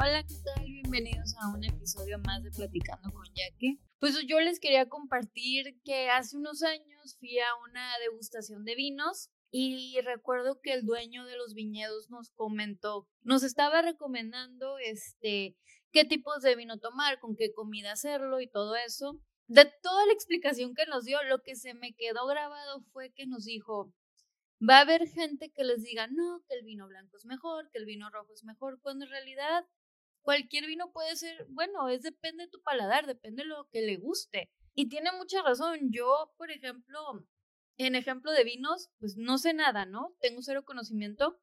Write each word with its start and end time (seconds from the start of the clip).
Hola, 0.00 0.22
¿qué 0.22 0.34
tal? 0.44 0.64
Bienvenidos 0.64 1.34
a 1.40 1.48
un 1.48 1.64
episodio 1.64 2.20
más 2.20 2.44
de 2.44 2.52
Platicando 2.52 3.10
con 3.10 3.26
Yaque. 3.34 3.78
Pues 3.98 4.16
yo 4.28 4.38
les 4.38 4.60
quería 4.60 4.88
compartir 4.88 5.76
que 5.82 6.08
hace 6.08 6.36
unos 6.36 6.62
años 6.62 7.16
fui 7.18 7.36
a 7.40 7.48
una 7.68 7.98
degustación 7.98 8.64
de 8.64 8.76
vinos 8.76 9.28
y 9.50 9.98
recuerdo 10.02 10.60
que 10.62 10.72
el 10.72 10.86
dueño 10.86 11.24
de 11.24 11.36
los 11.36 11.52
viñedos 11.52 12.10
nos 12.10 12.30
comentó, 12.30 13.08
nos 13.22 13.42
estaba 13.42 13.82
recomendando 13.82 14.78
este 14.78 15.56
qué 15.90 16.04
tipos 16.04 16.42
de 16.42 16.54
vino 16.54 16.78
tomar, 16.78 17.18
con 17.18 17.34
qué 17.34 17.52
comida 17.52 17.90
hacerlo 17.90 18.40
y 18.40 18.48
todo 18.48 18.76
eso. 18.76 19.20
De 19.48 19.64
toda 19.82 20.06
la 20.06 20.12
explicación 20.12 20.74
que 20.76 20.86
nos 20.86 21.06
dio, 21.06 21.20
lo 21.24 21.42
que 21.42 21.56
se 21.56 21.74
me 21.74 21.92
quedó 21.94 22.24
grabado 22.28 22.84
fue 22.92 23.12
que 23.14 23.26
nos 23.26 23.46
dijo, 23.46 23.92
va 24.62 24.78
a 24.78 24.82
haber 24.82 25.08
gente 25.08 25.50
que 25.50 25.64
les 25.64 25.82
diga, 25.82 26.06
no, 26.06 26.44
que 26.48 26.54
el 26.54 26.64
vino 26.64 26.86
blanco 26.86 27.16
es 27.16 27.24
mejor, 27.24 27.68
que 27.72 27.78
el 27.78 27.84
vino 27.84 28.10
rojo 28.10 28.32
es 28.32 28.44
mejor, 28.44 28.80
cuando 28.80 29.04
en 29.04 29.10
realidad 29.10 29.64
cualquier 30.28 30.66
vino 30.66 30.92
puede 30.92 31.16
ser, 31.16 31.46
bueno, 31.48 31.88
es 31.88 32.02
depende 32.02 32.44
de 32.44 32.50
tu 32.50 32.60
paladar, 32.60 33.06
depende 33.06 33.44
de 33.44 33.48
lo 33.48 33.66
que 33.70 33.80
le 33.80 33.96
guste. 33.96 34.50
Y 34.74 34.90
tiene 34.90 35.10
mucha 35.12 35.40
razón. 35.40 35.90
Yo, 35.90 36.34
por 36.36 36.50
ejemplo, 36.50 37.26
en 37.78 37.94
ejemplo 37.94 38.30
de 38.32 38.44
vinos, 38.44 38.90
pues 38.98 39.16
no 39.16 39.38
sé 39.38 39.54
nada, 39.54 39.86
¿no? 39.86 40.14
Tengo 40.20 40.42
cero 40.42 40.66
conocimiento. 40.66 41.40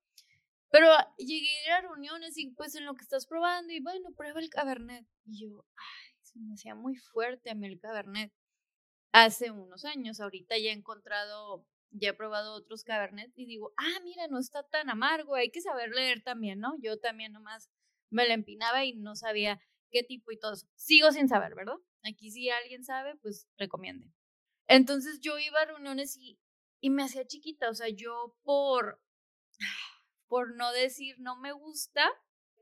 Pero 0.69 0.87
llegué 1.17 1.71
a 1.71 1.81
reuniones 1.81 2.37
y 2.37 2.51
pues 2.51 2.75
en 2.75 2.85
lo 2.85 2.93
que 2.93 3.01
estás 3.01 3.25
probando 3.25 3.73
y 3.73 3.81
bueno, 3.81 4.11
prueba 4.15 4.39
el 4.39 4.51
Cabernet. 4.51 5.07
Y 5.25 5.41
yo, 5.41 5.65
ay, 5.77 6.13
se 6.21 6.37
me 6.37 6.53
hacía 6.53 6.75
muy 6.75 6.95
fuerte 6.95 7.49
a 7.49 7.55
mí 7.55 7.65
el 7.65 7.79
Cabernet. 7.79 8.31
Hace 9.13 9.49
unos 9.49 9.83
años, 9.85 10.19
ahorita 10.19 10.59
ya 10.59 10.69
he 10.69 10.73
encontrado, 10.73 11.65
ya 11.89 12.09
he 12.09 12.13
probado 12.13 12.53
otros 12.53 12.83
Cabernet 12.83 13.31
y 13.35 13.47
digo, 13.47 13.73
ah, 13.77 13.99
mira, 14.03 14.27
no 14.27 14.37
está 14.37 14.61
tan 14.61 14.91
amargo, 14.91 15.33
hay 15.33 15.49
que 15.49 15.61
saber 15.61 15.89
leer 15.89 16.21
también, 16.21 16.59
¿no? 16.59 16.75
Yo 16.83 16.99
también 16.99 17.31
nomás 17.33 17.71
me 18.09 18.27
la 18.27 18.33
empinaba 18.33 18.85
y 18.85 18.93
no 18.93 19.15
sabía 19.15 19.59
qué 19.91 20.03
tipo 20.03 20.31
y 20.31 20.39
todo. 20.39 20.53
Sigo 20.75 21.11
sin 21.11 21.27
saber, 21.27 21.55
¿verdad? 21.55 21.77
Aquí 22.03 22.31
si 22.31 22.49
alguien 22.49 22.83
sabe, 22.83 23.15
pues 23.21 23.47
recomiende. 23.57 24.11
Entonces 24.67 25.19
yo 25.21 25.37
iba 25.37 25.59
a 25.59 25.65
reuniones 25.65 26.17
y, 26.17 26.39
y 26.81 26.89
me 26.89 27.03
hacía 27.03 27.25
chiquita, 27.25 27.69
o 27.69 27.73
sea, 27.75 27.89
yo 27.89 28.35
por, 28.43 29.01
por 30.27 30.55
no 30.55 30.71
decir 30.71 31.15
no 31.19 31.37
me 31.37 31.51
gusta, 31.51 32.09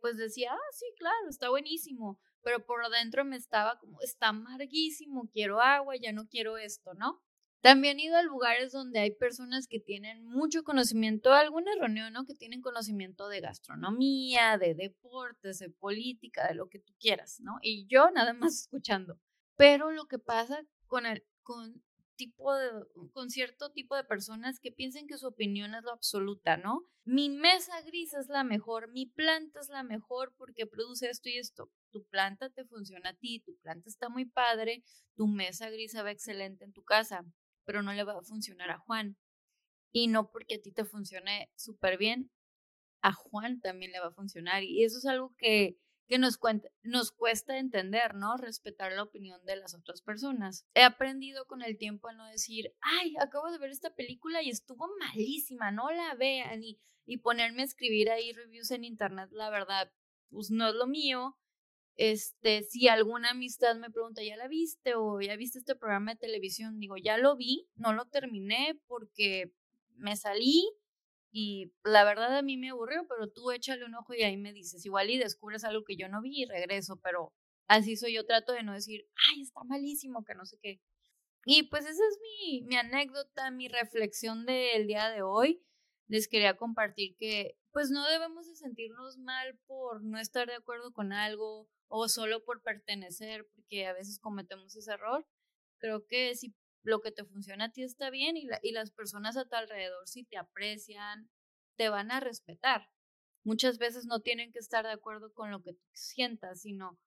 pues 0.02 0.18
decía, 0.18 0.52
ah, 0.53 0.72
sí, 0.73 0.86
claro, 0.98 1.30
está 1.30 1.50
buenísimo, 1.50 2.20
pero 2.42 2.66
por 2.66 2.90
dentro 2.90 3.23
me 3.23 3.38
estaba 3.38 3.80
como, 3.80 4.00
está 4.02 4.28
amarguísimo, 4.28 5.30
quiero 5.31 5.62
agua, 5.62 5.96
ya 5.96 6.12
no 6.12 6.28
quiero 6.28 6.58
esto, 6.58 6.94
¿no? 6.94 7.23
También 7.64 7.97
he 7.97 8.03
ido 8.03 8.17
a 8.17 8.23
lugares 8.23 8.73
donde 8.73 9.00
hay 9.00 9.11
personas 9.11 9.67
que 9.67 9.80
tienen 9.80 10.25
mucho 10.25 10.64
conocimiento, 10.64 11.31
alguna 11.31 11.72
reunión, 11.80 12.11
¿no? 12.11 12.25
Que 12.25 12.36
tienen 12.36 12.59
conocimiento 12.59 13.30
de 13.30 13.39
gastronomía, 13.39 14.58
de 14.58 14.75
deportes, 14.75 15.59
de 15.59 15.69
política, 15.69 16.45
de 16.45 16.56
lo 16.56 16.67
que 16.67 16.80
tú 16.80 16.94
quieras, 17.00 17.39
¿no? 17.39 17.59
Y 17.61 17.88
yo 17.88 18.11
nada 18.11 18.34
más 18.34 18.53
escuchando. 18.64 19.17
Pero 19.56 19.91
lo 19.91 20.08
que 20.08 20.19
pasa 20.19 20.61
con 20.88 21.06
el, 21.06 21.23
con 21.41 21.81
tipo 22.17 22.52
con 23.14 23.30
cierto 23.30 23.72
tipo 23.72 23.95
de 23.95 24.03
personas 24.03 24.59
que 24.59 24.73
piensen 24.73 25.08
que 25.08 25.17
su 25.17 25.28
opinión 25.28 25.73
es 25.73 25.84
lo 25.84 25.94
absoluta, 25.94 26.58
¿no? 26.58 26.86
Mi 27.06 27.30
mesa 27.30 27.80
gris 27.84 28.14
es 28.14 28.28
la 28.28 28.44
mejor, 28.44 28.91
mi 28.91 29.06
planta 29.06 29.61
es 29.61 29.69
la 29.69 29.84
mejor 29.84 30.34
porque 30.38 30.67
produce 30.67 31.09
esto 31.09 31.30
y 31.30 31.38
esto. 31.38 31.72
Tu 31.91 32.03
planta 32.08 32.50
te 32.50 32.66
funciona 32.66 33.11
a 33.11 33.16
ti, 33.16 33.39
tu 33.39 33.56
planta 33.59 33.88
está 33.88 34.09
muy 34.09 34.25
padre, 34.25 34.84
tu 35.16 35.28
mesa 35.28 35.69
gris 35.69 35.94
se 35.94 36.03
ve 36.03 36.11
excelente 36.11 36.66
en 36.66 36.73
tu 36.73 36.84
casa 36.84 37.25
pero 37.66 37.81
no 37.81 37.94
le 37.94 38.03
va 38.03 38.14
a 38.17 38.22
funcionar 38.23 38.72
a 38.72 38.80
Juan. 38.80 39.17
Y 39.92 40.08
no 40.08 40.31
porque 40.31 40.56
a 40.56 40.61
ti 40.61 40.72
te 40.72 40.86
funcione 40.86 41.52
súper 41.56 41.97
bien, 41.97 42.31
a 43.02 43.14
Juan 43.14 43.59
también 43.61 43.92
le 43.92 44.00
va 44.00 44.08
a 44.08 44.14
funcionar. 44.14 44.64
Y 44.64 44.83
eso 44.83 44.97
es 44.97 45.06
algo 45.06 45.36
que, 45.38 45.78
que 46.08 46.17
nos, 46.17 46.39
nos 46.81 47.11
cuesta 47.11 47.58
entender, 47.58 48.16
¿no? 48.16 48.38
Respetar 48.38 48.91
la 48.94 49.03
opinión 49.03 49.44
de 49.45 49.58
las 49.58 49.75
otras 49.75 50.02
personas. 50.02 50.66
He 50.73 50.84
aprendido 50.84 51.45
con 51.45 51.61
el 51.61 51.78
tiempo 51.78 52.08
a 52.08 52.14
no 52.14 52.25
decir, 52.28 52.73
ay, 52.81 53.14
acabo 53.19 53.52
de 53.52 53.59
ver 53.59 53.69
esta 53.69 53.94
película 53.94 54.41
y 54.41 54.50
estuvo 54.50 54.88
malísima, 55.00 55.72
no 55.72 55.91
la 55.91 56.16
vean. 56.16 56.63
Y, 56.63 56.79
y 57.06 57.18
ponerme 57.18 57.62
a 57.62 57.66
escribir 57.66 58.09
ahí 58.09 58.31
reviews 58.34 58.72
en 58.72 58.85
internet, 58.85 59.29
la 59.31 59.50
verdad, 59.50 59.91
pues 60.29 60.50
no 60.50 60.69
es 60.69 60.75
lo 60.75 60.88
mío. 60.88 61.38
Este, 61.96 62.64
si 62.64 62.88
alguna 62.88 63.31
amistad 63.31 63.76
me 63.76 63.92
pregunta, 63.92 64.24
¿ya 64.24 64.36
la 64.36 64.48
viste? 64.48 64.96
o 64.96 65.22
¿ya 65.22 65.36
viste 65.36 65.59
este 65.59 65.76
programa 65.76 66.12
de 66.14 66.20
televisión? 66.20 66.80
Digo, 66.80 66.96
ya 66.98 67.18
lo 67.18 67.36
vi, 67.36 67.68
no 67.76 67.94
lo 67.94 68.06
terminé 68.06 68.80
porque 68.88 69.52
me 69.96 70.16
salí 70.16 70.66
y 71.32 71.72
la 71.84 72.03
verdad 72.03 72.38
a 72.38 72.42
mí 72.42 72.58
me 72.58 72.70
aburrió, 72.70 73.08
pero 73.08 73.30
tú 73.30 73.52
échale 73.52 73.86
un 73.86 73.96
ojo 73.96 74.14
y 74.14 74.24
ahí 74.24 74.38
me 74.38 74.53
dices, 74.53 74.86
igual 74.86 75.09
y 75.09 75.18
descubres 75.18 75.64
algo 75.64 75.84
que 75.84 75.96
yo 75.96 76.08
no 76.09 76.22
vi 76.22 76.44
y 76.44 76.46
regreso, 76.46 77.00
pero 77.02 77.34
así 77.68 77.96
soy 77.96 78.14
yo, 78.14 78.26
trato 78.26 78.53
de 78.53 78.64
no 78.64 78.74
decir, 78.74 79.08
ay, 79.32 79.42
está 79.42 79.64
malísimo, 79.64 80.24
que 80.24 80.36
no 80.36 80.46
sé 80.46 80.58
qué. 80.62 80.80
Y 81.46 81.64
pues 81.64 81.86
esa 81.86 82.03
es 82.08 82.20
mi, 82.22 82.62
mi 82.64 82.76
anécdota, 82.76 83.52
mi 83.52 83.68
reflexión 83.68 84.46
del 84.46 84.88
día 84.88 85.09
de 85.09 85.24
hoy. 85.24 85.62
Les 86.08 86.28
quería 86.28 86.56
compartir 86.56 87.16
que 87.18 87.58
pues 87.73 87.89
no 87.89 88.07
debemos 88.07 88.47
de 88.47 88.56
sentirnos 88.56 89.17
mal 89.17 89.57
por 89.66 90.03
no 90.03 90.19
estar 90.19 90.47
de 90.47 90.53
acuerdo 90.53 90.94
con 90.94 91.11
algo 91.11 91.67
o 91.88 92.07
solo 92.07 92.44
por 92.45 92.61
pertenecer, 92.61 93.47
porque 93.56 93.88
a 93.88 93.94
veces 93.94 94.19
cometemos 94.19 94.75
ese 94.75 94.94
error. 94.94 95.28
Creo 95.79 96.06
que 96.06 96.35
si 96.35 96.56
lo 96.84 97.01
que 97.01 97.11
te 97.11 97.25
funciona 97.25 97.66
a 97.66 97.72
ti 97.72 97.84
está 97.84 98.11
bien 98.11 98.38
y, 98.38 98.47
las 98.72 98.91
personas 98.91 99.38
a 99.38 99.45
tu 99.45 99.56
alrededor, 99.56 100.07
si 100.07 100.23
te 100.23 100.38
aprecian, 100.38 101.31
te 101.75 101.89
van 101.89 102.11
a 102.11 102.19
respetar. 102.19 102.89
Muchas 103.44 103.79
veces 103.79 104.05
no 104.05 104.22
tienen 104.22 104.51
que 104.51 104.59
estar 104.59 104.85
de 104.85 104.91
acuerdo 104.91 105.34
con 105.34 105.50
lo 105.50 105.63
que 105.63 105.73
tú 105.73 105.90
sientas, 105.94 106.61
sino, 106.61 107.00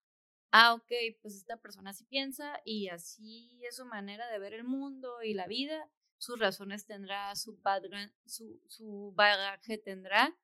ah, 0.50 0.74
ok, 0.74 0.92
pues 1.22 1.36
esta 1.36 1.58
persona 1.58 1.92
sí 1.92 2.04
piensa 2.06 2.60
y 2.64 2.88
así 2.88 3.60
es 3.64 3.76
su 3.76 3.86
manera 3.86 4.28
de 4.32 4.38
ver 4.40 4.52
el 4.52 4.64
mundo 4.64 5.22
y 5.22 5.32
la 5.34 5.46
vida, 5.46 5.88
sus 6.18 6.40
razones 6.40 6.86
tendrá, 6.86 7.36
su, 7.36 7.60
su, 8.24 8.60
su 8.66 9.12
bagaje 9.14 9.78
tendrá, 9.78 10.36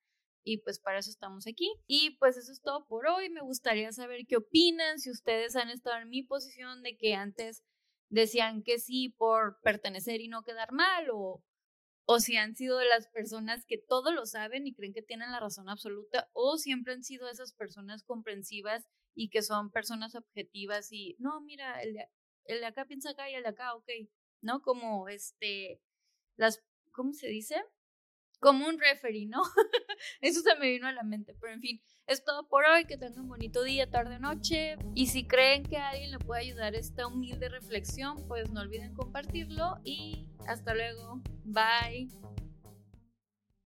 y 0.45 0.59
pues 0.59 0.79
para 0.79 0.99
eso 0.99 1.11
estamos 1.11 1.47
aquí. 1.47 1.73
Y 1.87 2.17
pues 2.19 2.37
eso 2.37 2.53
es 2.53 2.61
todo 2.63 2.87
por 2.87 3.07
hoy. 3.07 3.31
Me 3.31 3.43
gustaría 3.43 3.93
saber 3.93 4.27
qué 4.27 4.37
opinan, 4.37 4.99
si 4.99 5.11
ustedes 5.11 5.57
han 5.57 5.71
estado 5.71 6.01
en 6.01 6.09
mi 6.09 6.23
posición 6.23 6.83
de 6.83 6.97
que 6.97 7.15
antes 7.15 7.63
decían 8.09 8.63
que 8.63 8.79
sí 8.79 9.11
por 9.11 9.61
pertenecer 9.63 10.21
y 10.21 10.29
no 10.29 10.43
quedar 10.43 10.73
mal 10.73 11.09
o, 11.13 11.43
o 12.05 12.21
si 12.21 12.37
han 12.37 12.55
sido 12.57 12.79
de 12.79 12.87
las 12.87 13.09
personas 13.09 13.65
que 13.67 13.79
todo 13.79 14.13
lo 14.13 14.27
saben 14.27 14.67
y 14.67 14.75
creen 14.75 14.93
que 14.93 15.03
tienen 15.03 15.33
la 15.33 15.41
razón 15.41 15.69
absoluta 15.69 16.29
o 16.33 16.59
siempre 16.59 16.93
han 16.93 17.05
sido 17.05 17.29
esas 17.29 17.55
personas 17.55 18.03
comprensivas 18.05 18.85
y 19.15 19.31
que 19.31 19.43
son 19.43 19.71
personas 19.71 20.15
objetivas 20.15 20.93
y 20.93 21.17
no, 21.19 21.41
mira, 21.41 21.83
el 21.83 21.95
de, 21.95 22.09
el 22.45 22.61
de 22.61 22.67
acá 22.67 22.87
piensa 22.87 23.11
acá 23.11 23.31
y 23.31 23.35
el 23.35 23.45
de 23.45 23.49
acá, 23.51 23.75
ok, 23.75 23.89
¿no? 24.43 24.61
Como 24.61 25.09
este, 25.09 25.81
las, 26.37 26.63
¿cómo 26.93 27.15
se 27.15 27.29
dice? 27.29 27.63
como 28.43 28.67
un 28.67 28.79
referee, 28.79 29.27
¿no? 29.27 29.41
Eso 30.21 30.41
se 30.41 30.55
me 30.57 30.69
vino 30.69 30.87
a 30.87 30.93
la 30.93 31.03
mente, 31.03 31.35
pero 31.41 31.53
en 31.53 31.61
fin, 31.61 31.83
es 32.07 32.25
todo 32.25 32.49
por 32.49 32.65
hoy, 32.65 32.85
que 32.85 32.97
tengan 32.97 33.21
un 33.21 33.29
bonito 33.29 33.63
día, 33.63 33.89
tarde, 33.89 34.19
noche, 34.19 34.77
y 34.95 35.07
si 35.07 35.27
creen 35.27 35.63
que 35.63 35.79
a 35.79 35.91
alguien 35.91 36.11
le 36.11 36.19
puede 36.19 36.43
ayudar 36.43 36.75
esta 36.75 37.07
humilde 37.07 37.49
reflexión, 37.49 38.17
pues 38.29 38.51
no 38.51 38.61
olviden 38.61 38.95
compartirlo 38.95 39.79
y 39.85 40.29
hasta 40.47 40.75
luego, 40.75 41.23
bye. 41.45 42.09